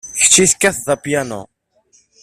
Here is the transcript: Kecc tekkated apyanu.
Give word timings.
Kecc 0.33 0.49
tekkated 0.53 0.87
apyanu. 0.95 1.41